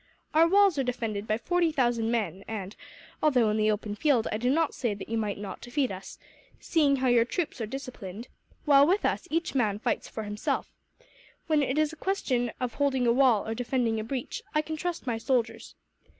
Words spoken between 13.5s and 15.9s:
defending a breach, I can trust my soldiers.